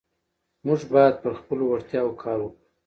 [0.65, 2.57] موږ باید پر خپلو وړتیاوو کار وکړو